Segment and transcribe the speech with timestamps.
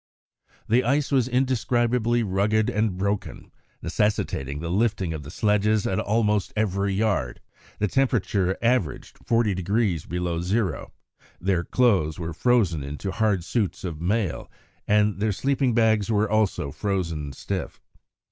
[0.67, 3.51] The ice was indescribably rugged and broken,
[3.83, 7.39] necessitating the lifting of the sledges at almost every yard;
[7.77, 10.91] the temperature averaged 40° below zero;
[11.39, 14.49] their clothes were frozen into hard suits of mail,
[14.87, 17.79] and their sleeping bags were also frozen stiff.